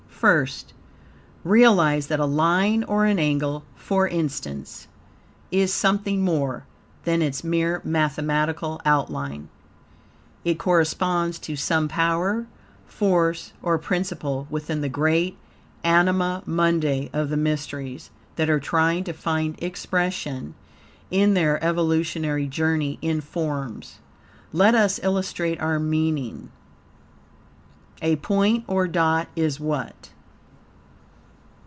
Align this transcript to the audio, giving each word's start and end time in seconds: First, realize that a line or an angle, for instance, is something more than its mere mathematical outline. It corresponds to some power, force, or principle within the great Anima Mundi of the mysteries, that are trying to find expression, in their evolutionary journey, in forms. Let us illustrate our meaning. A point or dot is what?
First, 0.21 0.75
realize 1.43 2.05
that 2.05 2.19
a 2.19 2.25
line 2.27 2.83
or 2.83 3.05
an 3.05 3.17
angle, 3.17 3.63
for 3.75 4.07
instance, 4.07 4.87
is 5.49 5.73
something 5.73 6.21
more 6.21 6.67
than 7.05 7.23
its 7.23 7.43
mere 7.43 7.81
mathematical 7.83 8.79
outline. 8.85 9.49
It 10.45 10.59
corresponds 10.59 11.39
to 11.39 11.55
some 11.55 11.87
power, 11.87 12.45
force, 12.85 13.53
or 13.63 13.79
principle 13.79 14.45
within 14.51 14.81
the 14.81 14.89
great 14.89 15.39
Anima 15.83 16.43
Mundi 16.45 17.09
of 17.11 17.29
the 17.29 17.35
mysteries, 17.37 18.11
that 18.35 18.47
are 18.47 18.59
trying 18.59 19.03
to 19.05 19.13
find 19.13 19.55
expression, 19.59 20.53
in 21.09 21.33
their 21.33 21.59
evolutionary 21.63 22.45
journey, 22.45 22.99
in 23.01 23.21
forms. 23.21 23.97
Let 24.53 24.75
us 24.75 24.99
illustrate 25.01 25.59
our 25.59 25.79
meaning. 25.79 26.51
A 28.03 28.15
point 28.15 28.63
or 28.65 28.87
dot 28.87 29.27
is 29.35 29.59
what? 29.59 30.09